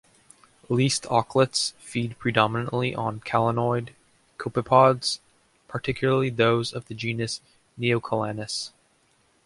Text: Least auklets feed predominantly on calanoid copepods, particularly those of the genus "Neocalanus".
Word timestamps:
Least 0.67 1.03
auklets 1.11 1.73
feed 1.77 2.17
predominantly 2.17 2.95
on 2.95 3.19
calanoid 3.19 3.93
copepods, 4.39 5.19
particularly 5.67 6.31
those 6.31 6.73
of 6.73 6.87
the 6.87 6.95
genus 6.95 7.39
"Neocalanus". 7.79 8.71